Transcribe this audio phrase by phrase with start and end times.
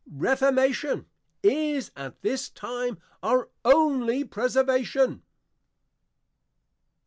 [0.11, 1.05] Reformation
[1.43, 5.21] is at this time our only Preservation.